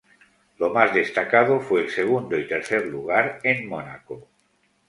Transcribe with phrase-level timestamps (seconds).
[0.57, 4.27] Lo más destacado fue el segundo y tercer lugar en Mónaco.